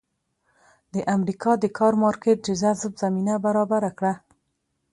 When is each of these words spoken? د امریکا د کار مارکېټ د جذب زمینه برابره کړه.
د 0.93 0.95
امریکا 1.15 1.51
د 1.59 1.65
کار 1.77 1.93
مارکېټ 2.03 2.37
د 2.43 2.49
جذب 2.61 2.93
زمینه 3.03 3.35
برابره 3.45 3.91
کړه. 3.97 4.13